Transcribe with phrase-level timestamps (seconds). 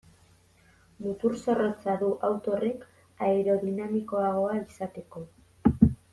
[1.05, 2.87] Mutur zorrotza du auto horrek
[3.27, 5.25] aerodinamikoagoa izateko.